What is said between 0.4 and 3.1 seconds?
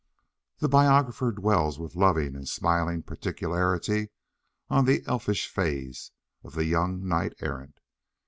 The biographer dwells with loving and smiling